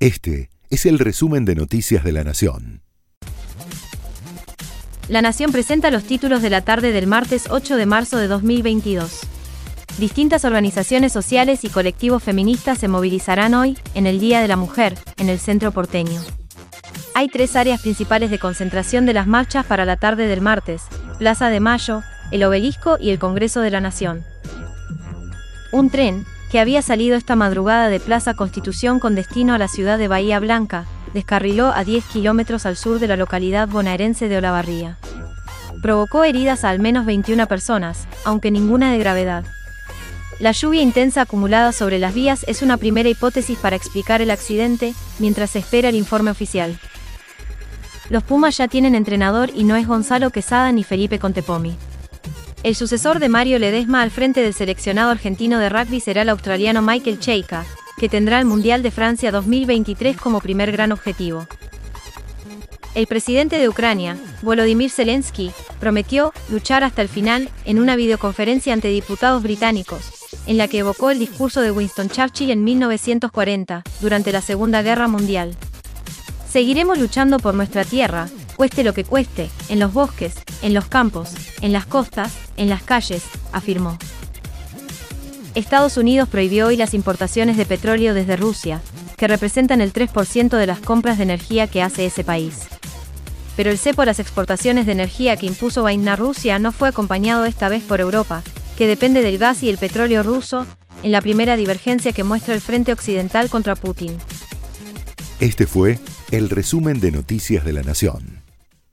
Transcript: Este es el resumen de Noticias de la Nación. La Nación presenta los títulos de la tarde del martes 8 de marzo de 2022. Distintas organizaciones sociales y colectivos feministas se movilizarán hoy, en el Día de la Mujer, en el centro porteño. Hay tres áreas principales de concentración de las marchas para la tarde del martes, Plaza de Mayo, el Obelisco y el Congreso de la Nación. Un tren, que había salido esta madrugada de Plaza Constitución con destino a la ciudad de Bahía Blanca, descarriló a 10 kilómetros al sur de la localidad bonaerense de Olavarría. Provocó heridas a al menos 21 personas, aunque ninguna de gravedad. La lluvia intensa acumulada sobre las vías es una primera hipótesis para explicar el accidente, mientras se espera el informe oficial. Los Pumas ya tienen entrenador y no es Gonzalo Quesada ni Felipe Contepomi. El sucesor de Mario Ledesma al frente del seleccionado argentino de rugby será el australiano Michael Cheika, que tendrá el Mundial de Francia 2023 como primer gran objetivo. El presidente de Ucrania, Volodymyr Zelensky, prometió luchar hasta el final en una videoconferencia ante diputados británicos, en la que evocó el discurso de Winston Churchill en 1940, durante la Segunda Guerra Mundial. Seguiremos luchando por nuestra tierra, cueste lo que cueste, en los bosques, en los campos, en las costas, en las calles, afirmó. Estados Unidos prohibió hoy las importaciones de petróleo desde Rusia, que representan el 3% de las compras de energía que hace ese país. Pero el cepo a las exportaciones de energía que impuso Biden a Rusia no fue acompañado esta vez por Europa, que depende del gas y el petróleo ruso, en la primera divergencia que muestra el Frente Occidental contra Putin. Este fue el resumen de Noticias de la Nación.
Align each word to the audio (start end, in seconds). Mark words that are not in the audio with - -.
Este 0.00 0.48
es 0.70 0.86
el 0.86 0.98
resumen 0.98 1.44
de 1.44 1.54
Noticias 1.54 2.02
de 2.02 2.12
la 2.12 2.24
Nación. 2.24 2.80
La 5.10 5.20
Nación 5.20 5.52
presenta 5.52 5.90
los 5.90 6.04
títulos 6.04 6.40
de 6.40 6.48
la 6.48 6.62
tarde 6.62 6.90
del 6.90 7.06
martes 7.06 7.48
8 7.50 7.76
de 7.76 7.84
marzo 7.84 8.16
de 8.16 8.26
2022. 8.26 9.20
Distintas 9.98 10.46
organizaciones 10.46 11.12
sociales 11.12 11.64
y 11.64 11.68
colectivos 11.68 12.22
feministas 12.22 12.78
se 12.78 12.88
movilizarán 12.88 13.52
hoy, 13.52 13.76
en 13.92 14.06
el 14.06 14.20
Día 14.20 14.40
de 14.40 14.48
la 14.48 14.56
Mujer, 14.56 14.96
en 15.18 15.28
el 15.28 15.38
centro 15.38 15.70
porteño. 15.70 16.22
Hay 17.14 17.28
tres 17.28 17.54
áreas 17.54 17.82
principales 17.82 18.30
de 18.30 18.38
concentración 18.38 19.04
de 19.04 19.12
las 19.12 19.26
marchas 19.26 19.66
para 19.66 19.84
la 19.84 19.98
tarde 19.98 20.28
del 20.28 20.40
martes, 20.40 20.80
Plaza 21.18 21.50
de 21.50 21.60
Mayo, 21.60 22.00
el 22.30 22.42
Obelisco 22.42 22.96
y 22.98 23.10
el 23.10 23.18
Congreso 23.18 23.60
de 23.60 23.70
la 23.70 23.82
Nación. 23.82 24.24
Un 25.72 25.90
tren, 25.90 26.24
que 26.50 26.58
había 26.58 26.82
salido 26.82 27.16
esta 27.16 27.36
madrugada 27.36 27.88
de 27.88 28.00
Plaza 28.00 28.34
Constitución 28.34 28.98
con 28.98 29.14
destino 29.14 29.54
a 29.54 29.58
la 29.58 29.68
ciudad 29.68 29.98
de 29.98 30.08
Bahía 30.08 30.40
Blanca, 30.40 30.84
descarriló 31.14 31.68
a 31.68 31.84
10 31.84 32.04
kilómetros 32.06 32.66
al 32.66 32.76
sur 32.76 32.98
de 32.98 33.06
la 33.06 33.16
localidad 33.16 33.68
bonaerense 33.68 34.28
de 34.28 34.38
Olavarría. 34.38 34.98
Provocó 35.80 36.24
heridas 36.24 36.64
a 36.64 36.70
al 36.70 36.80
menos 36.80 37.06
21 37.06 37.46
personas, 37.46 38.06
aunque 38.24 38.50
ninguna 38.50 38.90
de 38.92 38.98
gravedad. 38.98 39.44
La 40.40 40.52
lluvia 40.52 40.82
intensa 40.82 41.22
acumulada 41.22 41.70
sobre 41.72 41.98
las 41.98 42.14
vías 42.14 42.44
es 42.48 42.62
una 42.62 42.76
primera 42.76 43.08
hipótesis 43.08 43.58
para 43.58 43.76
explicar 43.76 44.20
el 44.20 44.30
accidente, 44.30 44.94
mientras 45.18 45.50
se 45.50 45.60
espera 45.60 45.90
el 45.90 45.94
informe 45.94 46.30
oficial. 46.30 46.78
Los 48.08 48.24
Pumas 48.24 48.56
ya 48.56 48.66
tienen 48.66 48.96
entrenador 48.96 49.50
y 49.54 49.62
no 49.62 49.76
es 49.76 49.86
Gonzalo 49.86 50.30
Quesada 50.30 50.72
ni 50.72 50.82
Felipe 50.82 51.20
Contepomi. 51.20 51.76
El 52.62 52.74
sucesor 52.74 53.20
de 53.20 53.30
Mario 53.30 53.58
Ledesma 53.58 54.02
al 54.02 54.10
frente 54.10 54.42
del 54.42 54.52
seleccionado 54.52 55.10
argentino 55.10 55.58
de 55.58 55.70
rugby 55.70 55.98
será 55.98 56.22
el 56.22 56.28
australiano 56.28 56.82
Michael 56.82 57.18
Cheika, 57.18 57.64
que 57.96 58.10
tendrá 58.10 58.38
el 58.38 58.44
Mundial 58.44 58.82
de 58.82 58.90
Francia 58.90 59.32
2023 59.32 60.18
como 60.18 60.40
primer 60.40 60.70
gran 60.70 60.92
objetivo. 60.92 61.46
El 62.94 63.06
presidente 63.06 63.58
de 63.58 63.68
Ucrania, 63.68 64.18
Volodymyr 64.42 64.90
Zelensky, 64.90 65.52
prometió 65.78 66.34
luchar 66.50 66.84
hasta 66.84 67.00
el 67.00 67.08
final 67.08 67.48
en 67.64 67.78
una 67.78 67.96
videoconferencia 67.96 68.74
ante 68.74 68.88
diputados 68.88 69.42
británicos, 69.42 70.12
en 70.46 70.58
la 70.58 70.68
que 70.68 70.80
evocó 70.80 71.10
el 71.10 71.18
discurso 71.18 71.62
de 71.62 71.70
Winston 71.70 72.10
Churchill 72.10 72.50
en 72.50 72.62
1940, 72.62 73.84
durante 74.02 74.32
la 74.32 74.42
Segunda 74.42 74.82
Guerra 74.82 75.08
Mundial. 75.08 75.56
Seguiremos 76.50 76.98
luchando 76.98 77.38
por 77.38 77.54
nuestra 77.54 77.84
tierra, 77.84 78.28
cueste 78.56 78.84
lo 78.84 78.92
que 78.92 79.04
cueste, 79.04 79.48
en 79.68 79.78
los 79.78 79.94
bosques, 79.94 80.34
en 80.62 80.74
los 80.74 80.86
campos, 80.86 81.30
en 81.60 81.72
las 81.72 81.86
costas, 81.86 82.32
en 82.56 82.68
las 82.68 82.82
calles, 82.82 83.22
afirmó. 83.52 83.98
Estados 85.54 85.96
Unidos 85.96 86.28
prohibió 86.28 86.68
hoy 86.68 86.76
las 86.76 86.94
importaciones 86.94 87.56
de 87.56 87.66
petróleo 87.66 88.14
desde 88.14 88.36
Rusia, 88.36 88.80
que 89.16 89.28
representan 89.28 89.80
el 89.80 89.92
3% 89.92 90.56
de 90.56 90.66
las 90.66 90.78
compras 90.78 91.18
de 91.18 91.24
energía 91.24 91.66
que 91.66 91.82
hace 91.82 92.06
ese 92.06 92.24
país. 92.24 92.68
Pero 93.56 93.70
el 93.70 93.78
cepo 93.78 94.02
a 94.02 94.06
las 94.06 94.20
exportaciones 94.20 94.86
de 94.86 94.92
energía 94.92 95.36
que 95.36 95.46
impuso 95.46 95.84
Biden 95.84 96.08
a 96.08 96.16
Rusia 96.16 96.58
no 96.58 96.72
fue 96.72 96.88
acompañado 96.88 97.44
esta 97.44 97.68
vez 97.68 97.82
por 97.82 98.00
Europa, 98.00 98.42
que 98.78 98.86
depende 98.86 99.22
del 99.22 99.38
gas 99.38 99.62
y 99.62 99.68
el 99.68 99.76
petróleo 99.76 100.22
ruso, 100.22 100.66
en 101.02 101.12
la 101.12 101.20
primera 101.20 101.56
divergencia 101.56 102.12
que 102.12 102.24
muestra 102.24 102.54
el 102.54 102.60
Frente 102.60 102.92
Occidental 102.92 103.50
contra 103.50 103.74
Putin. 103.74 104.16
Este 105.40 105.66
fue 105.66 105.98
el 106.30 106.48
resumen 106.48 107.00
de 107.00 107.10
Noticias 107.10 107.64
de 107.64 107.72
la 107.72 107.82
Nación. 107.82 108.42